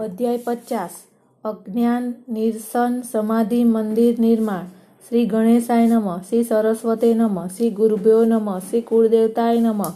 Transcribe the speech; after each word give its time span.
અધ્યાય 0.00 0.36
પચાસ, 0.36 0.90
અજ્ઞાન, 1.44 2.14
નિરસન, 2.28 3.02
સમાધિ, 3.12 3.64
મંદિર 3.64 4.20
નિર્માણ. 4.20 4.64
શ્રી 5.08 5.26
ગણેશાય 5.26 5.86
નમઃ, 5.86 6.18
શ્રી 6.20 6.44
સરસ્વતી 6.44 7.14
નમઃ, 7.14 7.46
શ્રી 7.46 7.70
ગુરુભ્યો 7.70 8.24
નમઃ, 8.24 8.58
શ્રી 8.58 8.80
કુળદેવતાય 8.80 9.60
નમઃ, 9.60 9.90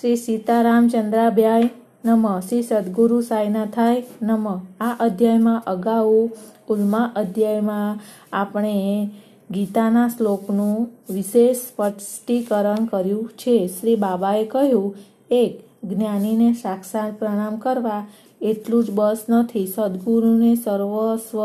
શ્રી 0.00 0.16
સીતારામચંદ્રાભ્યાય 0.16 1.70
નમઃ, 2.04 2.40
શ્રી 2.40 2.62
સદગુરુ 2.62 3.20
સાયનાથાય 3.20 4.04
નમઃ. 4.22 4.60
આ 4.80 4.96
અધ્યાયમાં 5.00 5.62
અગાઉ 5.66 6.28
ઉલમા 6.68 7.12
અધ્યાયમાં 7.16 7.98
આપણે 8.32 9.10
ગીતાના 9.50 10.08
શ્લોકનું 10.08 10.88
વિશેષ 11.14 11.56
સ્પષ્ટીકરણ 11.56 12.84
કર્યું 12.84 13.28
છે. 13.28 13.66
શ્રી 13.66 13.96
બાબાએ 13.96 14.44
કહ્યું, 14.44 14.96
એક 15.30 15.60
જ્ઞાનીને 15.84 16.52
સાક્ષાત 16.52 17.18
પ્રણામ 17.18 17.56
કરવા 17.56 18.06
એટલું 18.42 18.84
જ 18.84 18.90
બસ 18.90 19.18
નથી. 19.28 19.66
સદગુરુને 19.66 20.54
સર્વસ્વ 20.54 21.40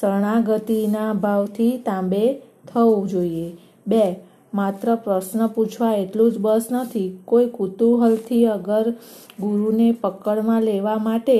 શરણાગતિના 0.00 1.12
ભાવથી 1.12 1.76
તાંબે 1.76 2.24
થવું 2.68 3.08
જોઈએ. 3.08 3.48
બે, 3.86 4.04
માત્ર 4.54 4.94
પ્રશ્ન 4.94 5.46
પૂછવા 5.46 5.94
એટલું 5.94 6.32
જ 6.32 6.38
બસ 6.38 6.66
નથી. 6.72 7.18
કોઈ 7.24 7.46
કુતૂહલથી 7.46 8.44
અગર 8.46 8.90
ગુરુને 9.40 9.88
પકડમાં 9.92 10.62
લેવા 10.62 10.98
માટે 10.98 11.38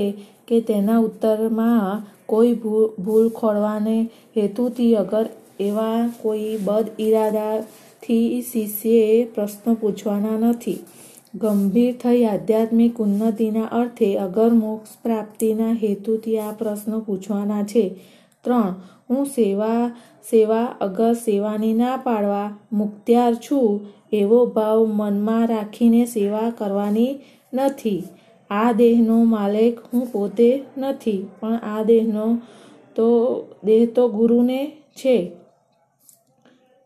કે 0.49 0.61
તેના 0.61 0.99
ઉત્તરમાં 0.99 2.03
કોઈ 2.27 2.55
ભૂલ 3.05 3.29
ખોળવાને 3.29 3.99
હેતુથી 4.37 4.95
અગર 4.97 5.27
એવા 5.61 6.11
કોઈ 6.23 6.59
બદ 6.65 6.87
ઇરાદાથી 6.99 8.43
શિષ્યએ 8.53 9.25
પ્રશ્ન 9.25 9.75
પૂછવાના 9.75 10.39
નથી. 10.39 10.79
ગંભીર 11.35 11.95
થઈ 11.97 12.25
આધ્યાત્મિક 12.25 13.01
ઉન્નતિના 13.01 13.65
અર્થે 13.65 14.17
અગર 14.17 14.49
મોક્ષ 14.49 14.89
પ્રાપ્તિના 15.03 15.73
હેતુથી 15.73 16.39
આ 16.39 16.53
પ્રશ્નો 16.53 17.01
પૂછવાના 17.01 17.63
છે. 17.63 17.95
ત્રણ, 18.45 18.75
હું 19.11 19.27
સેવા 19.27 19.91
સેવા 20.31 20.65
અગર 20.65 21.13
સેવાની 21.13 21.73
ના 21.73 21.97
પાડવા 21.97 22.59
મુક્ત્યાર 22.73 23.35
છું, 23.35 23.81
એવો 24.13 24.47
ભાવ 24.47 24.87
મનમાં 24.87 25.47
રાખીને 25.47 26.07
સેવા 26.07 26.51
કરવાની 26.51 27.19
નથી. 27.55 28.03
આ 28.51 28.73
દેહનો 28.73 29.25
માલિક 29.25 29.81
હું 29.95 30.13
પોતે 30.13 30.63
નથી, 30.79 31.27
પણ 31.41 31.55
આ 31.55 31.83
દેહનો 31.83 32.39
તો, 32.95 33.09
દેહ 33.65 33.89
તો 33.95 34.09
ગુરુને 34.09 34.67
છે. 34.95 35.33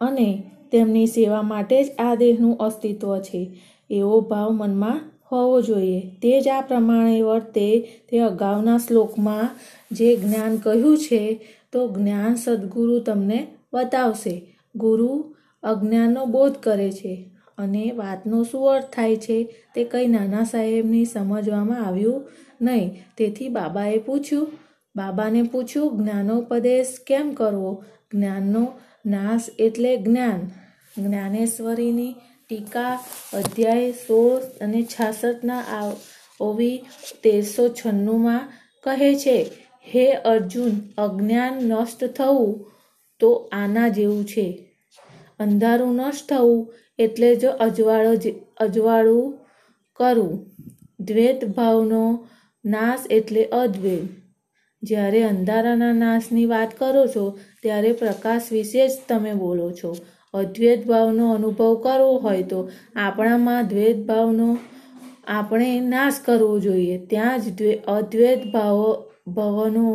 અને 0.01 0.42
તેમની 0.73 1.07
સેવા 1.07 1.42
માટે 1.42 1.85
જ 1.85 1.87
આ 1.98 2.15
દેહનું 2.15 2.59
અસ્તિત્વ 2.59 3.19
છે. 3.19 3.51
એવો 3.91 4.20
ભાવ 4.20 4.51
મનમાં 4.53 5.01
હોવો 5.33 5.61
જોઈએ. 5.61 6.01
તે 6.01 6.41
જ 6.41 6.48
આ 6.48 6.61
પ્રમાણે 6.61 7.23
વર્તે 7.23 7.81
તે 8.11 8.19
અગાઉના 8.19 8.79
શ્લોકમાં 8.79 9.51
જે 9.92 10.17
જ્ઞાન 10.17 10.56
કહ્યું 10.56 10.98
છે, 10.98 11.41
તો 11.73 11.89
જ્ઞાન 11.89 12.34
સદગુરુ 12.34 12.98
તમને 12.98 13.47
બતાવશે. 13.73 14.57
ગુરુ 14.75 15.34
અજ્ઞાનનો 15.62 16.25
બોધ 16.25 16.53
કરે 16.53 16.92
છે 16.92 17.31
અને 17.59 17.91
વાતનો 17.91 18.45
શું 18.45 18.75
અર્થ 18.75 18.87
થાય 18.92 19.17
છે 19.17 19.57
તે 19.75 19.84
કંઈ 19.84 20.07
નાના 20.07 20.45
સાહેબની 20.45 21.05
સમજવામાં 21.05 21.87
આવ્યું 21.87 22.29
નહીં. 22.62 22.95
તેથી 23.17 23.48
બાબાએ 23.48 23.98
પૂછ્યું, 23.98 24.48
બાબાને 24.97 25.42
પૂછ્યું, 25.42 25.98
જ્ઞાનોપદેશ 25.98 26.87
કેમ 27.07 27.33
કરવો? 27.33 27.84
જ્ઞાનનો 28.14 28.73
નાશ 29.07 29.42
એટલે 29.59 29.97
જ્ઞાન. 29.97 30.41
જ્ઞાનેશ્વરીની 31.03 32.14
ટીકા, 32.50 32.94
અધ્યાય 33.33 33.92
સોળ 33.92 34.42
અને 34.61 34.80
છાસઠના 34.83 35.92
ઓવી 36.41 36.77
તેરસો 37.22 37.64
છન્નુંમાં 37.69 38.44
કહે 38.84 39.11
છે, 39.14 39.39
હે 39.94 40.06
અર્જુન, 40.33 40.74
અજ્ઞાન 40.98 41.55
નષ્ટ 41.62 42.05
થવું 42.05 42.52
તો 43.20 43.30
આના 43.52 43.89
જેવું 43.89 44.24
છે. 44.24 44.47
અંધારું 45.39 45.96
નષ્ટ 45.96 46.29
થવું 46.29 46.74
એટલે 46.98 47.36
જો 47.36 47.51
અજવાળો 47.51 48.12
અજવાળું 48.61 49.27
કરવું 50.01 50.45
દ્વૈત 51.01 51.45
ભાવનો 51.45 52.05
નાશ 52.64 53.05
એટલે 53.11 53.42
અદ્વૈત. 53.45 54.05
જ્યારે 54.83 55.23
અંધારાના 55.23 55.92
નાશની 55.92 56.46
વાત 56.46 56.70
કરો 56.79 57.06
છો, 57.06 57.24
ત્યારે 57.62 57.92
પ્રકાશ 57.92 58.52
વિશે 58.52 58.89
જ 58.89 58.92
તમે 59.08 59.33
બોલો 59.35 59.68
છો. 59.73 59.96
અદ્વૈત 60.36 60.86
ભાવનો 60.86 61.27
અનુભવ 61.33 61.74
કરવો 61.85 62.14
હોય 62.19 62.42
તો 62.42 62.61
આપણામાં 62.97 63.69
દ્વૈત 63.69 63.98
ભાવનો 64.07 64.48
આપણે 65.29 65.70
નાશ 65.80 66.20
કરવો 66.24 66.55
જોઈએ. 66.58 66.97
ત્યાં 67.07 67.41
જ 67.41 67.63
અદ્વૈત 67.89 68.42
ભાવ 68.52 68.80
ભવનો 69.27 69.86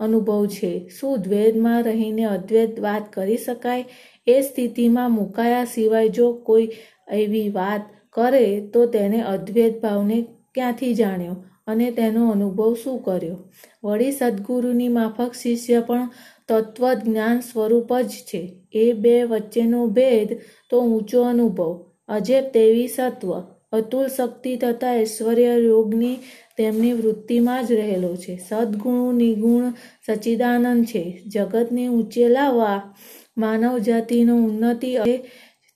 અનુભવ 0.00 0.46
છે. 0.46 0.72
શું 1.00 1.22
દ્વૈતમાં 1.22 1.82
રહીને 1.82 2.24
અદ્વૈત 2.24 2.80
વાત 2.80 3.04
કરી 3.12 3.36
શકાય? 3.36 3.84
એ 4.26 4.40
સ્થિતિમાં 4.40 5.10
મુકાયા 5.10 5.64
સિવાય 5.64 6.08
જો 6.08 6.26
કોઈ 6.46 6.68
એવી 7.12 7.48
વાત 7.48 7.82
કરે 8.12 8.44
તો 8.74 8.86
તેને 8.86 9.20
અદ્વૈત 9.22 9.80
ભાવને 9.82 10.18
ક્યાંથી 10.54 10.94
જાણ્યો 10.94 11.36
અને 11.66 11.90
તેનો 11.90 12.30
અનુભવ 12.30 12.74
શું 12.84 12.98
કર્યો? 13.02 13.38
વળી 13.84 14.12
સદગુરુની 14.12 14.88
માફક 14.88 15.30
શિષ્ય 15.42 15.80
પણ 15.80 16.08
તત્વજ્ઞાન 16.52 17.40
સ્વરૂપ 17.40 17.90
જ 18.00 18.08
છે. 18.08 18.42
એ 18.72 18.92
બે 18.92 19.22
વચ્ચેનો 19.22 19.86
ભેદ 19.86 20.28
તો 20.70 20.80
ઊંચો 20.80 21.22
અનુભવ. 21.22 21.72
અજેબ 22.08 22.44
તેવી 22.44 22.88
સત્વ. 22.88 23.32
અતુલ 23.72 24.06
શક્તિ 24.06 24.56
તથા 24.56 24.96
ઐશ્વર્ય 24.96 25.52
યોગની 25.64 26.16
તેમની 26.58 26.92
વૃત્તિમાં 26.92 27.66
જ 27.66 27.72
રહેલો 27.72 28.16
છે. 28.16 28.34
સદગુણ 28.48 29.14
નિગુણ 29.14 29.72
સચિદાનંદ 30.06 30.84
છે. 30.84 31.04
જગતને 31.26 31.88
ઊંચે 31.88 32.28
લાવવા 32.28 32.94
માનવ 33.38 33.78
જાતિનો 33.78 34.36
ઉન્નતિ 34.36 34.96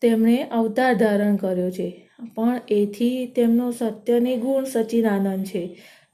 તેમણે 0.01 0.37
અવતાર 0.43 0.95
ધારણ 0.95 1.37
કર્યો 1.37 1.71
છે. 1.71 1.89
પણ 2.35 2.61
એથી 2.69 3.27
તેમનો 3.27 3.71
સત્યની 3.71 4.37
ગુણ 4.37 4.65
સચિદાનંદ 4.65 5.45
છે. 5.45 5.65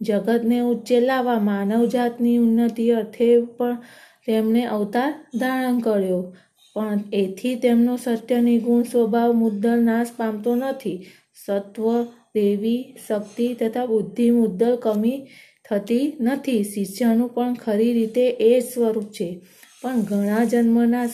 જગતને 0.01 0.61
ઉચ્ચે 0.61 1.01
લાવવા 1.01 1.39
માનવ 1.39 1.87
જાતની 1.87 2.37
ઉન્નતિ 2.37 2.91
અર્થે 2.91 3.41
પણ 3.41 3.79
તેમણે 4.27 4.65
અવતાર 4.65 5.15
ધારણ 5.35 5.79
કર્યો. 5.79 6.37
પણ 6.75 7.01
એથી 7.13 7.55
તેમનો 7.55 7.97
સત્ય 7.97 8.41
નિગુણ 8.41 8.83
સ્વભાવ 8.83 9.33
મુદ્દલ 9.33 9.81
નાશ 9.81 10.07
પામતો 10.17 10.55
નથી. 10.55 11.07
સત્વ, 11.47 12.05
દેવી, 12.35 12.97
શક્તિ 13.09 13.55
તથા 13.55 13.87
બુદ્ધિ 13.87 14.31
મુદ્દલ 14.31 14.77
કમી 14.77 15.27
થતી 15.71 16.17
નથી. 16.21 16.65
શિષ્યનું 16.65 17.29
પણ 17.29 17.55
ખરી 17.55 17.93
રીતે 17.93 18.31
એ 18.31 18.61
સ્વરૂપ 18.61 19.05
છે. 19.05 19.41
પણ 19.83 20.01
ઘણા 20.01 20.45
જન્મના 20.45 21.07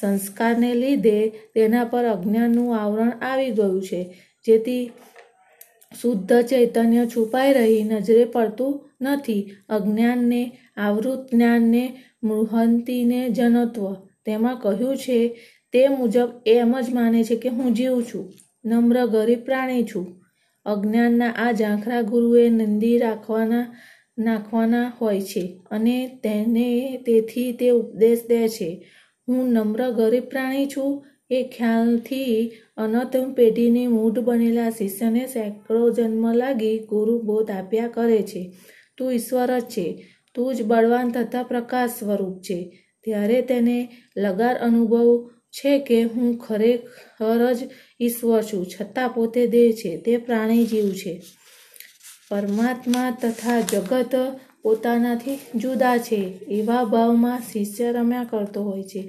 સંસ્કારને 0.00 0.74
લીધે 0.74 1.28
તેના 1.54 1.84
પર 1.84 2.04
અજ્ઞાનનું 2.04 2.76
આવરણ 2.80 3.10
આવી 3.10 3.50
ગયું 3.50 3.82
છે. 3.82 4.14
જેથી 4.46 4.90
શુદ્ધ 6.02 6.42
ચૈતન્ય 6.42 7.06
છુપાઈ 7.06 7.52
રહી 7.52 7.82
નજરે 7.82 8.24
પડતું 8.24 8.90
નથી. 9.00 9.50
અજ્ઞાનને, 9.68 10.52
આવૃત 10.76 11.28
જ્ઞાનને 11.32 11.98
મૃહંતીને 12.28 13.20
જનત્વ. 13.28 13.86
તેમાં 14.26 14.56
કહ્યું 14.56 14.96
છે, 14.96 15.18
તે 15.72 15.82
મુજબ 15.88 16.28
એમ 16.46 16.72
જ 16.80 16.94
માને 16.94 17.20
છે 17.24 17.36
કે 17.36 17.48
હું 17.48 17.74
જીવ 17.74 17.96
છું, 18.02 18.24
નમ્ર 18.64 18.98
ગરીબ 19.06 19.42
પ્રાણી 19.44 19.84
છું. 19.84 20.06
અજ્ઞાનના 20.66 21.32
આ 21.38 21.52
ઝાંખરા 21.52 22.02
ગુરુએ 22.02 22.44
નંદી 22.50 22.98
રાખવાના, 22.98 23.66
નાખવાના 24.18 24.86
હોય 25.00 25.20
છે 25.22 25.42
અને 25.70 25.96
તેને 26.22 26.68
તેથી 27.06 27.50
તે 27.52 27.68
ઉપદેશ 27.70 28.22
દે 28.28 28.48
છે, 28.48 28.70
હું 29.28 29.52
નમ્ર 29.52 29.90
ગરીબ 29.90 30.24
પ્રાણી 30.24 30.66
છું. 30.66 30.92
એ 31.30 31.38
ખ્યાલથી 31.56 32.52
અનતમ 32.76 33.32
પેઢીની 33.32 33.86
મૂઢ 33.86 34.18
બનેલા 34.18 34.70
શિષ્યને 34.70 35.24
સેંકડો 35.26 35.90
જન્મ 35.90 36.24
લાગી 36.32 36.76
ગુરુ 36.78 37.14
બોધ 37.22 37.50
આપ્યા 37.50 37.88
કરે 37.88 38.20
છે. 38.22 38.42
તું 38.98 39.12
ઈશ્વર 39.12 39.50
જ 39.58 39.62
છે. 39.62 39.86
તું 40.36 40.54
જ 40.54 40.62
બળવાન 40.62 41.10
તથા 41.10 41.42
પ્રકાશ 41.42 41.90
સ્વરૂપ 41.98 42.36
છે. 42.42 42.58
ત્યારે 43.04 43.42
તેને 43.42 43.78
લગાર 44.16 44.56
અનુભવ 44.58 45.08
છે 45.50 45.78
કે 45.78 46.02
હું 46.04 46.36
ખરેખર 46.38 47.52
જ 47.52 47.58
ઈશ્વર 48.00 48.42
છું, 48.42 48.66
છતાં 48.66 49.08
પોતે 49.08 49.46
દેહ 49.46 49.70
છે, 49.72 49.92
તે 49.98 50.16
પ્રાણી 50.16 50.64
જીવ 50.64 50.88
છે. 50.92 51.22
પરમાત્મા 52.30 53.04
તથા 53.22 53.60
જગત 53.60 54.14
પોતાનાથી 54.62 55.38
જુદા 55.54 55.98
છે, 55.98 56.22
એવા 56.50 56.84
ભાવમાં 56.84 57.42
શિષ્ય 57.52 57.92
રમ્યા 57.92 58.24
કરતો 58.24 58.62
હોય 58.62 58.82
છે. 58.82 59.02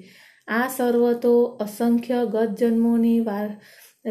આ 0.48 0.68
સર્વ 0.68 1.14
તો 1.14 1.32
અસંખ્ય 1.62 2.26
ગત 2.26 2.56
જન્મોની 2.60 3.20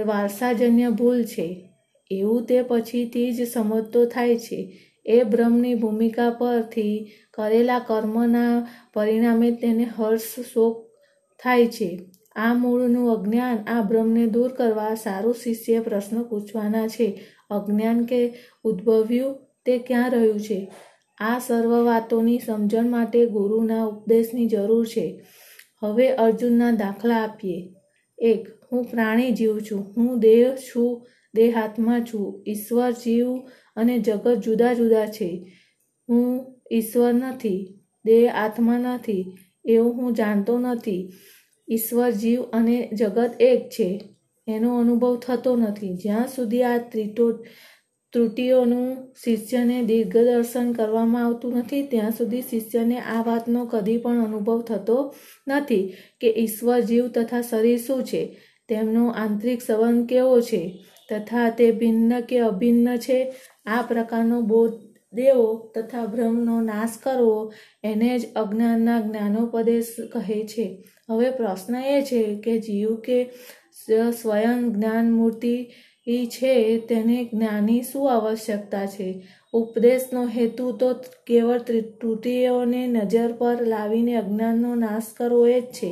વારસાજન્ય 0.07 0.91
ભૂલ 0.91 1.23
છે. 1.25 1.49
એવું 2.11 2.47
તે 2.47 2.63
પછીથી 2.63 3.33
જ 3.33 3.49
સમજતો 3.49 4.05
થાય 4.07 4.37
છે. 4.39 4.61
એ 5.07 5.23
બ્રહ્મની 5.23 5.75
ભૂમિકા 5.75 6.31
પરથી 6.31 7.11
કરેલા 7.35 7.79
કર્મના 7.79 8.69
પરિણામે 8.95 9.51
તેને 9.51 9.85
હર્ષ, 9.85 10.41
શોક 10.53 10.91
થાય 11.43 11.67
છે. 11.67 12.11
આ 12.37 12.55
મૂળનું 12.55 13.17
અજ્ઞાન 13.17 13.57
આ 13.57 13.83
બ્રહ્મને 13.83 14.27
દૂર 14.27 14.49
કરવા 14.49 14.95
સારું 14.95 15.35
શિષ્ય 15.35 15.81
પ્રશ્ન 15.81 16.23
પૂછવાના 16.23 16.89
છે. 16.89 17.21
અજ્ઞાન 17.51 18.05
કે 18.05 18.35
ઉદ્ભવ્યું 18.65 19.39
તે 19.65 19.79
ક્યાં 19.79 20.11
રહ્યું 20.11 20.41
છે? 20.41 20.73
આ 21.19 21.39
સર્વ 21.39 21.85
વાતોની 21.85 22.39
સમજણ 22.39 22.91
માટે 22.91 23.27
ગુરુના 23.27 23.85
ઉપદેશની 23.85 24.47
જરૂર 24.47 24.87
છે. 24.87 25.27
હવે 25.83 26.09
અર્જુનના 26.09 26.71
દાખલા 26.71 27.23
આપીએ. 27.23 27.75
એક, 28.19 28.49
હું 28.73 28.85
પ્રાણી 28.85 29.31
જીવ 29.31 29.59
છું. 29.59 29.95
હું 29.97 30.21
દેહ 30.21 30.55
છું. 30.55 31.07
દેહાત્મા 31.37 32.01
છું, 32.01 32.45
ઈશ્વર 32.47 32.91
જીવ 32.91 33.29
અને 33.77 33.99
જગત 33.99 34.35
જુદા 34.35 34.73
જુદા 34.73 35.07
છે. 35.07 35.31
હું 36.09 36.25
ઈશ્વર 36.73 37.13
નથી, 37.15 37.59
દેહ 38.05 38.33
આત્મા 38.35 38.79
નથી, 38.79 39.21
એવું 39.65 39.95
હું 39.95 40.15
જાણતો 40.15 40.59
નથી. 40.59 41.13
ઈશ્વર 41.71 42.11
જીવ 42.11 42.43
અને 42.53 42.77
જગત 42.99 43.31
એક 43.41 43.69
છે. 43.69 43.91
એનો 44.49 44.79
અનુભવ 44.79 45.17
થતો 45.17 45.57
નથી. 45.57 45.97
જ્યાં 45.97 46.29
સુધી 46.37 46.63
આ 46.63 46.77
ત્રિટો, 46.93 47.25
ત્રુટિઓનું 48.13 49.15
શિષ્યને 49.25 49.83
દીર્ઘદર્શન 49.83 50.73
કરવામાં 50.73 51.25
આવતું 51.27 51.57
નથી, 51.57 51.83
ત્યાં 51.83 52.11
સુધી 52.11 52.43
શિષ્યને 52.43 52.99
આ 53.01 53.23
વાતનો 53.27 53.67
કદી 53.67 53.97
પણ 53.99 54.25
અનુભવ 54.25 54.63
થતો 54.63 55.15
નથી 55.49 55.83
કે 56.21 56.29
ઈશ્વર 56.39 56.81
જીવ 56.81 57.09
તથા 57.09 57.43
શરીર 57.43 57.79
શું 57.79 58.05
છે. 58.05 58.23
તેમનો 58.69 59.09
આંતરિક 59.09 59.63
સંબંધ 59.63 60.09
કેવો 60.09 60.41
છે? 60.41 60.63
તથા 61.11 61.51
તે 61.51 61.71
ભિન્ન 61.73 62.21
કે 62.21 62.39
અભિન્ન 62.41 62.97
છે. 62.97 63.19
આ 63.67 63.83
પ્રકારનો 63.83 64.41
બોધ 64.41 64.77
દેવો 65.13 65.73
તથા 65.75 66.07
ભ્રમનો 66.07 66.61
નાશ 66.61 66.99
કરવો 67.03 67.53
એને 67.85 68.19
જ 68.19 68.35
અજ્ઞાનના 68.35 69.01
જ્ઞાનોપદેશ 69.01 69.97
કહે 70.13 70.47
છે. 70.47 70.67
હવે 71.11 71.31
પ્રશ્ન 71.31 71.75
એ 71.77 72.03
છે 72.03 72.23
કે 72.45 72.59
જીવ 72.59 72.97
કે 72.97 73.19
સ્વયં 74.23 74.73
જ્ઞાન 74.75 75.11
મૂર્તિ 75.13 75.57
છે 76.07 76.79
તેને 76.79 77.25
જ્ઞાની 77.25 77.83
શું 77.83 78.13
આવશ્યકતા 78.13 78.87
છે? 78.87 79.09
ઉપદેશનો 79.53 80.23
હેતુ 80.27 80.73
તો 80.73 80.93
કેવળ 81.27 81.59
ત્રુટિઓને 81.59 82.87
નજર 82.87 83.33
પર 83.33 83.57
લાવીને 83.67 84.15
અજ્ઞાનનો 84.17 84.75
નાશ 84.75 85.09
કરવો 85.17 85.47
એ 85.47 85.61
જ 85.61 85.65
છે. 85.65 85.91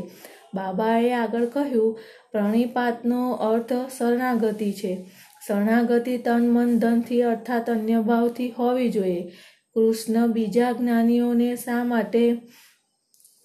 બાબાએ 0.54 1.12
આગળ 1.12 1.44
કહ્યું 1.46 1.98
પ્રણિપાતનો 2.34 3.32
અર્થ 3.32 3.72
શરણાગતિ 3.98 4.72
છે. 4.72 5.10
શરણાગતિ 5.46 6.18
તન 6.18 6.50
મન 6.50 6.78
ધનથી 6.78 7.22
અર્થાત 7.22 7.70
અન્ય 7.70 8.00
ભાવથી 8.00 8.50
હોવી 8.50 8.88
જોઈએ. 8.88 9.22
કૃષ્ણ 9.76 10.26
બીજા 10.26 10.72
જ્ઞાનીઓને 10.72 11.56
શા 11.56 11.84
માટે 11.84 12.40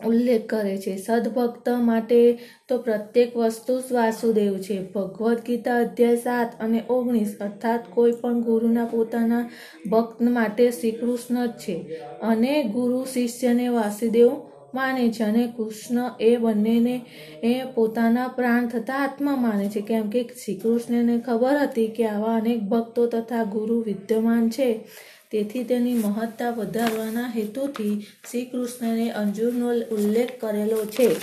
ઉલ્લેખ 0.05 0.45
કરે 0.45 0.77
છે? 0.77 0.97
સદભક્ત 0.97 1.69
માટે 1.69 2.39
તો 2.67 2.77
પ્રત્યેક 2.77 3.37
વસ્તુ 3.37 3.79
વાસુદેવ 3.91 4.57
છે. 4.57 4.91
ભગવદ્ 4.91 5.41
ગીતા 5.41 5.75
અધ્યાય 5.75 6.15
સાત 6.15 6.53
અને 6.59 6.83
ઓગણીસ 6.89 7.37
અર્થાત 7.41 7.83
કોઈ 7.89 8.11
પણ 8.11 8.41
ગુરુના 8.41 8.85
પોતાના 8.85 9.49
ભક્ત 9.91 10.21
માટે 10.21 10.71
શ્રી 10.71 10.91
કૃષ્ણ 10.91 11.45
જ 11.45 11.51
છે. 11.51 11.77
અને 12.21 12.63
ગુરુ 12.63 13.05
શિષ્યને 13.05 13.67
વાસુદેવ 13.67 14.31
માને 14.73 15.11
છે 15.11 15.23
અને 15.23 15.53
કૃષ્ણ 15.57 16.11
એ 16.19 16.37
બંનેને, 16.37 17.05
એ 17.43 17.63
પોતાના 17.63 18.27
પ્રાણ 18.27 18.67
થતા 18.67 18.93
આત્મા 18.93 19.35
માને 19.35 19.69
છે. 19.69 19.81
કેમ 19.81 20.09
કે 20.09 20.23
શ્રી 20.23 20.55
કૃષ્ણને 20.55 21.19
ખબર 21.19 21.57
હતી 21.57 21.87
કે 21.87 22.07
આવા 22.07 22.35
અનેક 22.35 22.61
ભક્તો 22.61 23.05
તથા 23.05 23.43
ગુરુ 23.43 23.81
વિદ્યમાન 23.81 24.49
છે. 24.49 24.87
તેથી 25.31 25.63
તેની 25.63 25.93
મહત્તા 25.93 26.49
વધારવાના 26.49 27.33
હેતુથી 27.35 28.05
શ્રી 28.31 28.45
કૃષ્ણને 28.45 29.09
અંજુરનો 29.09 29.67
ઉલ્લેખ 29.67 30.29
કરેલો 30.41 30.85
છે. 30.85 31.15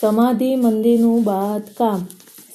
સમાધિ 0.00 0.56
મંદિરનું 0.56 1.24
બાંધકામ. 1.24 1.98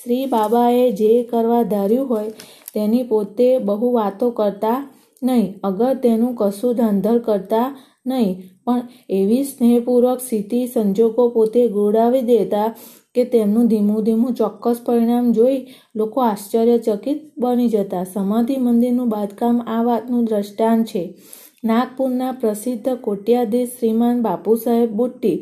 શ્રી 0.03 0.25
બાબાએ 0.25 0.91
જે 0.91 1.23
કરવા 1.23 1.63
ધાર્યું 1.63 2.09
હોય 2.09 2.29
તેની 2.73 3.03
પોતે 3.03 3.57
બહુ 3.57 3.91
વાતો 3.91 4.29
કરતા 4.29 4.89
નહીં. 5.23 5.59
અગર 5.63 5.93
તેનું 5.93 6.35
કશું 6.35 6.75
ધાંધર 6.75 7.19
કરતા 7.19 7.92
નહીં. 8.05 8.41
પણ 8.65 8.81
એવી 9.09 9.43
સ્નેહપૂર્વક 9.43 10.19
સ્થિતિ 10.19 10.67
સંજોગો 10.67 11.29
પોતે 11.29 11.67
ગોળાવી 11.67 12.21
દેતા 12.21 12.67
કે 13.15 13.23
તેમનું 13.23 13.67
ધીમું 13.67 14.03
ધીમું 14.03 14.33
ચોક્કસ 14.33 14.81
પરિણામ 14.85 15.31
જોઈ 15.31 15.59
લોકો 15.95 16.21
આશ્ચર્યચકિત 16.21 17.19
બની 17.37 17.69
જતા. 17.69 18.03
સમાધિ 18.03 18.57
મંદિરનું 18.57 19.09
બાંધકામ 19.09 19.61
આ 19.67 19.83
વાતનું 19.83 20.23
દ્રષ્ટાંત 20.25 20.85
છે. 20.85 21.03
નાગપુરના 21.63 22.31
પ્રસિદ્ધ 22.31 22.89
કોટ્યાધીશ 22.95 23.69
શ્રીમાન 23.79 24.21
બાપુ 24.21 24.55
સાહેબ 24.55 24.91
બુટ્ટી 24.91 25.37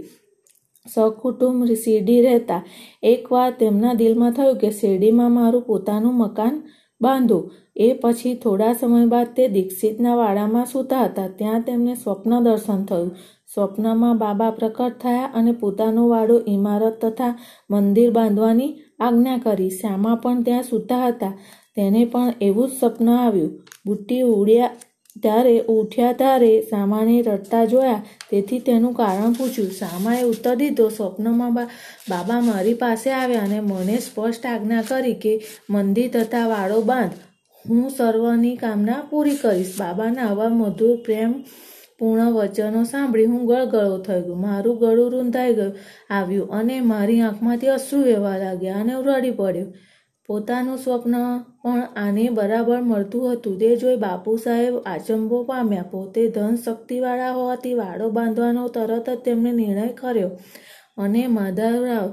સહકુટુંબ 0.93 1.65
શિરડી 1.65 2.21
રહેતા. 2.21 2.61
એકવાર 3.03 3.51
તેમના 3.59 3.93
દિલમાં 3.93 4.31
થયું 4.31 4.57
કે 4.57 4.69
શિરડીમાં 4.71 5.31
મારું 5.31 5.61
પોતાનું 5.61 6.17
મકાન 6.17 6.63
બાંધું. 7.01 7.51
એ 7.75 7.93
પછી 7.93 8.33
થોડા 8.33 8.73
સમય 8.73 9.05
બાદ 9.05 9.27
તે 9.35 9.47
દીક્ષિતના 9.47 10.15
વાડામાં 10.15 10.65
સૂતા 10.65 11.01
હતા. 11.01 11.27
ત્યાં 11.27 11.61
તેમને 11.61 11.95
સ્વપ્ન 11.95 12.43
દર્શન 12.43 12.85
થયું. 12.85 13.15
સ્વપ્નમાં 13.53 14.17
બાબા 14.17 14.51
પ્રકટ 14.51 14.91
થયા 15.01 15.31
અને 15.33 15.51
પોતાનો 15.51 16.07
વાડો 16.07 16.41
ઇમારત 16.47 17.05
તથા 17.05 17.39
મંદિર 17.71 18.11
બાંધવાની 18.11 18.75
આજ્ઞા 18.99 19.37
કરી. 19.37 19.69
શ્યામા 19.69 20.15
પણ 20.15 20.43
ત્યાં 20.43 20.63
સૂતા 20.63 21.07
હતા. 21.07 21.37
તેને 21.75 22.05
પણ 22.05 22.33
એવું 22.41 22.69
જ 22.69 22.71
સપનું 22.79 23.19
આવ્યું. 23.19 23.63
બુટ્ટી 23.85 24.21
ઉડ્યા 24.21 24.69
ત્યારે 25.15 25.55
ઉઠ્યા 25.69 26.13
ત્યારે 26.13 26.51
સામાને 26.61 27.15
રડતા 27.21 27.65
જોયા. 27.65 28.03
તેથી 28.29 28.59
તેનું 28.59 28.93
કારણ 28.93 29.33
પૂછ્યું, 29.33 29.71
સામાએ 29.71 30.21
ઉત્તર 30.23 30.55
દીધો, 30.55 30.89
સ્વપ્નમાં 30.89 31.53
બાબા 32.09 32.39
મારી 32.41 32.73
પાસે 32.73 33.09
આવ્યા 33.11 33.41
અને 33.41 33.59
મને 33.61 33.97
સ્પષ્ટ 33.97 34.45
આજ્ઞા 34.45 34.81
કરી 34.81 35.13
કે 35.13 35.33
મંદિર 35.69 36.09
તથા 36.13 36.47
વાળો 36.47 36.81
બાંધ. 36.81 37.19
હું 37.65 37.89
સર્વની 37.89 38.55
કામના 38.55 39.01
પૂરી 39.09 39.35
કરીશ. 39.35 39.73
બાબાના 39.79 40.29
આવા 40.29 40.49
મધુર 40.51 40.95
પ્રેમ 41.05 41.33
પૂર્ણ 41.99 42.31
વચનો 42.31 42.83
સાંભળી 42.83 43.25
હું 43.25 43.45
ગળગળો 43.45 43.97
થઈ 43.97 44.21
ગયો. 44.21 44.35
મારું 44.35 44.79
ગળું 44.79 45.11
રૂંધાઈ 45.11 45.53
ગયું, 45.53 45.75
આવ્યું 46.09 46.49
અને 46.49 46.81
મારી 46.81 47.21
આંખમાંથી 47.21 47.67
અશ્રુ 47.67 47.99
વહેવા 48.01 48.37
લાગ્યા 48.37 48.75
અને 48.75 48.93
રડી 49.01 49.31
પડ્યો. 49.31 49.73
પોતાનું 50.31 50.77
સ્વપ્ન 50.77 51.15
પણ 51.63 51.81
આને 51.97 52.25
બરાબર 52.29 52.81
મળતું 52.81 53.23
હતું. 53.31 53.55
તે 53.59 53.69
જોઈ 53.75 53.95
બાપુ 53.95 54.35
સાહેબ 54.37 54.75
આચંબો 54.85 55.37
પામ્યા. 55.43 55.89
પોતે 55.93 56.23
ધન 56.27 56.55
શક્તિવાળા 56.55 57.31
હોવાથી 57.31 57.73
વાડો 57.73 58.09
બાંધવાનો 58.09 58.67
તરત 58.67 59.09
જ 59.09 59.17
તેમણે 59.25 59.51
નિર્ણય 59.51 59.87
કર્યો 59.93 60.31
અને 60.97 61.23
માધવરાવ 61.27 62.07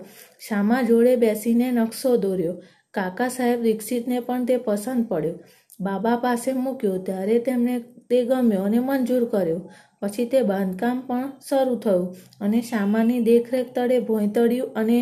શામા 0.48 0.82
જોડે 0.82 1.14
બેસીને 1.16 1.68
નકશો 1.70 2.16
દોર્યો. 2.16 2.54
કાકા 2.94 3.28
સાહેબ 3.28 3.62
દીક્ષિતને 3.62 4.20
પણ 4.20 4.44
તે 4.44 4.56
પસંદ 4.56 5.08
પડ્યો. 5.08 5.36
બાબા 5.80 6.16
પાસે 6.16 6.50
મૂક્યો. 6.52 6.98
ત્યારે 6.98 7.38
તેમણે 7.38 7.78
તે 8.10 8.24
ગમ્યો 8.24 8.62
અને 8.62 8.78
મંજૂર 8.78 9.24
કર્યો. 9.24 9.60
પછી 10.02 10.24
તે 10.24 10.42
બાંધકામ 10.42 11.00
પણ 11.06 11.32
શરૂ 11.48 11.76
થયું 11.76 12.06
અને 12.40 12.60
શામાની 12.62 13.20
દેખરેખ 13.20 13.74
તળે 13.74 13.98
ભોંયતળિયું 14.00 14.74
અને 14.74 14.98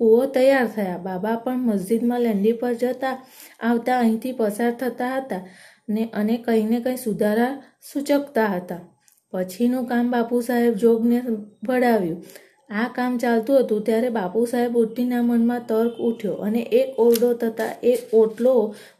કૂવો 0.00 0.22
તૈયાર 0.34 0.68
થયા. 0.74 0.98
બાબા 0.98 1.36
પણ 1.44 1.66
મસ્જિદમાં 1.66 2.24
લેન્ડી 2.26 2.56
પર 2.60 2.74
જતા 2.74 3.14
આવતા 3.62 3.98
અહીંથી 3.98 4.32
પસાર 4.32 4.72
થતા 4.80 5.12
હતા 5.14 5.42
ને 5.88 6.02
અને 6.14 6.34
કંઈને 6.38 6.78
કંઈ 6.80 7.04
સુધારા 7.04 7.52
સૂચકતા 7.90 8.48
હતા. 8.48 8.82
પછીનું 9.32 9.86
કામ 9.86 10.10
બાપુ 10.10 10.42
સાહેબ 10.42 10.74
જોગને 10.82 11.18
ભળાવ્યું 11.66 12.20
આ 12.70 12.88
કામ 12.94 13.12
ચાલતું 13.22 13.58
હતું 13.58 13.82
ત્યારે 13.86 14.08
બાપુ 14.10 14.40
સાહેબ 14.52 14.76
ઉઠીના 14.76 15.22
મનમાં 15.22 15.66
તર્ક 15.68 15.98
ઉઠ્યો 16.08 16.36
અને 16.46 16.62
એક 16.78 16.88
ઓરડો 16.98 17.28
થતાં 17.34 17.74
એક 17.82 18.00
ઓટલો 18.12 18.54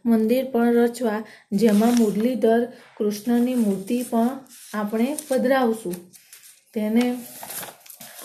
મંદિર 0.05 0.45
પણ 0.51 0.77
રચવા, 0.77 1.19
જેમાં 1.51 1.97
મુરલીધર 1.99 2.61
કૃષ્ણની 2.97 3.55
મૂર્તિ 3.55 3.97
પણ 4.11 4.29
આપણે 4.73 5.09
પધરાવશું. 5.27 5.97
તેને 6.73 7.05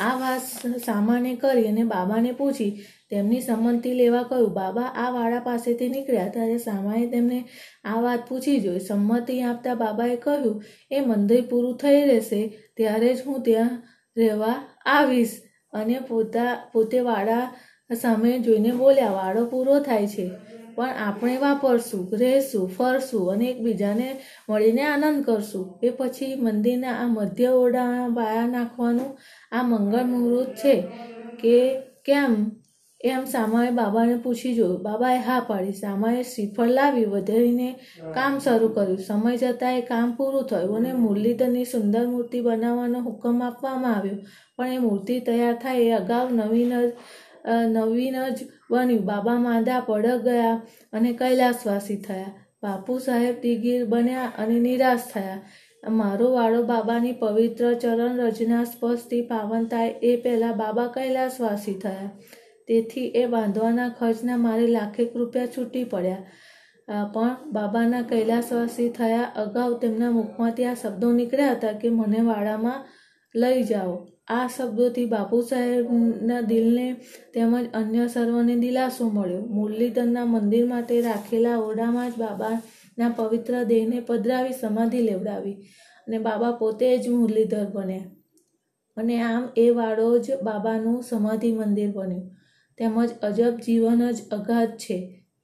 આ 0.01 0.19
વાત 0.19 0.67
સામાને 0.85 1.35
કરી 1.35 1.69
અને 1.69 1.85
બાબાને 1.85 2.33
પૂછી 2.33 2.85
તેમની 3.11 3.41
સંમતિ 3.41 3.95
લેવા 3.95 4.23
કહ્યું. 4.23 4.55
બાબા 4.55 4.83
આ 4.83 5.11
વાડા 5.11 5.41
પાસેથી 5.41 5.89
નીકળ્યા 5.89 6.29
ત્યારે 6.29 6.59
સામાએ 6.59 7.07
તેમને 7.07 7.45
આ 7.85 8.01
વાત 8.01 8.29
પૂછી 8.29 8.61
જોઈ. 8.61 8.79
સંમતિ 8.79 9.41
આપતા 9.41 9.75
બાબાએ 9.75 10.17
કહ્યું, 10.17 10.63
એ 10.91 11.01
મંદિર 11.01 11.47
પૂરું 11.51 11.77
થઈ 11.77 12.05
રહેશે, 12.05 12.59
ત્યારે 12.77 13.15
જ 13.15 13.19
હું 13.27 13.43
ત્યાં 13.43 13.83
રહેવા 14.17 14.69
આવીશ. 14.87 15.31
અને 15.73 15.99
પોતા 15.99 16.71
પોતે 16.73 17.01
વાડા 17.01 17.55
સામે 18.01 18.39
જોઈને 18.39 18.71
બોલ્યા 18.71 19.11
વાડો 19.11 19.47
પૂરો 19.47 19.81
થાય 19.81 20.07
છે. 20.07 20.31
પણ 20.77 20.97
આપણે 21.07 21.37
વાપરશું, 21.37 22.03
રહેશું, 22.13 22.67
ફરશું 22.69 23.33
અને 23.33 23.47
એકબીજાને 23.51 24.09
મળીને 24.49 24.83
આનંદ 24.83 25.25
કરશું. 25.25 25.67
એ 25.83 25.91
પછી 25.91 26.35
મંદિરના 26.37 26.97
આ 27.03 27.09
મધ્ય 27.09 27.51
ઓરડાના 27.53 28.09
બાયા 28.09 28.47
નાખવાનું 28.47 29.11
આ 29.53 29.63
મંગળ 29.63 30.05
મુહૂર્ત 30.05 30.51
છે 30.55 30.75
કે 31.39 31.57
કેમ? 32.05 32.35
એમ 33.01 33.25
સામાએ 33.25 33.71
બાબાને 33.71 34.17
પૂછી 34.17 34.55
જોયું. 34.55 34.83
બાબાએ 34.83 35.19
હા 35.19 35.41
પાડી. 35.41 35.73
સામાએ 35.73 36.23
શ્રીફળ 36.23 36.71
લાવી 36.71 37.05
વધારીને 37.05 37.69
કામ 38.15 38.39
શરૂ 38.39 38.69
કર્યું. 38.69 38.99
સમય 38.99 39.37
જતાં 39.37 39.79
એ 39.79 39.83
કામ 39.83 40.09
પૂરું 40.17 40.47
થયું 40.49 40.77
અને 40.77 40.93
મુરલીધરની 40.93 41.65
સુંદર 41.65 42.05
મૂર્તિ 42.07 42.41
બનાવવાનો 42.41 42.99
હુકમ 43.01 43.43
આપવામાં 43.43 43.97
આવ્યો. 43.97 44.19
પણ 44.57 44.73
એ 44.73 44.79
મૂર્તિ 44.79 45.21
તૈયાર 45.21 45.55
થાય 45.55 45.81
એ 45.81 45.93
અગાઉ 45.93 46.27
નવીન 46.31 46.73
જ 46.81 46.93
નવીન 47.45 48.17
જ 48.37 48.39
બન્યું. 48.71 49.05
બાબા 49.11 49.39
માંદા 49.47 49.81
પડક 49.81 50.23
ગયા 50.25 50.55
અને 50.93 51.13
કૈલાસવાસી 51.21 52.01
થયા. 52.07 52.33
બાપુ 52.63 52.99
સાહેબ 53.07 53.37
દિગીર 53.43 53.87
બન્યા 53.87 54.33
અને 54.39 54.59
નિરાશ 54.61 55.07
થયા. 55.13 55.41
મારો 56.01 56.27
વાળો 56.35 56.63
બાબાની 56.63 57.17
પવિત્ર 57.23 57.73
ચરણ 57.75 58.21
રચના 58.27 58.65
સ્પર્શથી 58.65 59.23
પાવન 59.23 59.65
થાય 59.67 59.99
એ 60.03 60.13
પહેલાં 60.17 60.57
બાબા 60.63 60.89
કૈલાસવાસી 60.97 61.77
થયા. 61.85 62.11
તેથી 62.69 63.09
એ 63.15 63.27
બાંધવાના 63.27 63.91
ખર્ચના 63.99 64.37
મારે 64.37 64.67
લાખેક 64.67 65.17
રૂપિયા 65.17 65.53
છૂટી 65.57 65.85
પડ્યા. 65.85 66.25
પણ 67.15 67.53
બાબાના 67.53 68.03
કૈલાસવાસી 68.03 68.89
થયા 68.91 69.33
અગાઉ 69.43 69.75
તેમના 69.83 70.11
મુખમાંથી 70.11 70.67
આ 70.67 70.75
શબ્દો 70.75 71.13
નીકળ્યા 71.13 71.57
હતા 71.57 71.73
કે 71.83 71.91
મને 71.91 72.21
વાડામાં 72.31 72.81
લઈ 73.35 73.63
જાઓ. 73.65 73.95
આ 74.29 74.49
શબ્દોથી 74.49 75.07
બાપુ 75.07 75.43
સાહેબના 75.43 76.41
દિલને 76.41 76.87
તેમજ 77.35 77.67
અન્ય 77.73 78.05
સર્વને 78.09 78.55
દિલાસો 78.57 79.05
મળ્યો. 79.11 79.47
મુરલીધરના 79.47 80.25
મંદિર 80.25 80.67
માટે 80.67 81.01
રાખેલા 81.01 81.59
ઓરડામાં 81.59 82.11
જ 82.11 82.15
બાબાના 82.19 83.11
પવિત્ર 83.17 83.55
દેહને 83.65 84.01
પધરાવી 84.01 84.53
સમાધિ 84.53 85.01
લેવડાવી 85.03 85.57
અને 86.07 86.19
બાબા 86.19 86.53
પોતે 86.53 86.99
જ 86.99 87.09
મુરલીધર 87.09 87.67
બન્યા. 87.67 88.11
અને 88.97 89.23
આમ 89.23 89.45
એ 89.57 89.67
વાડો 89.71 90.19
જ 90.19 90.27
બાબાનું 90.43 91.03
સમાધિ 91.03 91.53
મંદિર 91.53 91.91
બન્યું. 91.91 92.25
તેમજ 92.79 93.11
અજબ 93.23 93.55
જીવન 93.61 94.11
જ 94.11 94.19
અગાધ 94.31 94.75
છે. 94.77 94.99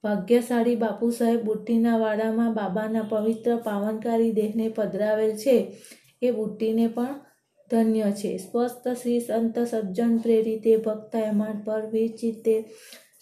ભાગ્યશાળી 0.05 0.77
બાપુ 0.77 1.11
સાહેબ 1.11 1.41
બુટ્ટીના 1.45 1.99
વાડામાં 1.99 2.53
બાબાના 2.55 3.03
પવિત્ર 3.03 3.57
પાવનકારી 3.57 4.33
દેહને 4.33 4.69
પધરાવેલ 4.69 5.33
છે. 5.37 5.57
એ 6.23 6.31
બુટ્ટીને 6.31 6.87
પણ 6.89 7.28
ધન્ય 7.71 8.11
છે. 8.11 8.37
સ્વસ્થ 8.37 8.89
શ્રી 8.89 9.21
સંત 9.21 9.59
સજ્જન 9.59 10.19
પ્રેરિતે 10.19 10.77
ભક્તાયમાન 10.77 11.63
પર 11.65 11.87
વિચિતે 11.87 12.65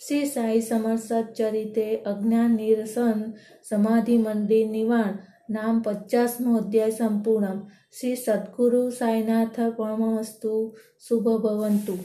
શ્રી 0.09 0.27
સાઈ 0.27 0.61
સમર 0.61 1.23
ચરિતે 1.23 1.97
અજ્ઞાન 1.97 2.51
નિરસન 2.51 3.25
સમાધિ 3.69 4.19
મંદિર 4.19 4.67
નિવાણ 4.67 5.19
નામ 5.51 5.83
પચાસમો 5.83 6.57
અધ્યાય 6.57 6.91
સંપૂર્ણ 6.91 7.59
શ્રી 8.01 8.17
સદગુરુ 8.17 8.91
સાઈનાથ 8.91 9.61
પરમસ્તુ 9.77 10.77
શુભ 11.09 11.29
ભવંતુ. 11.43 11.99